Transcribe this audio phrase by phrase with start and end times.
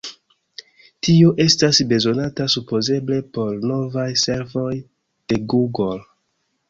[1.07, 6.01] Tio estas bezonata supozeble por novaj servoj de Google.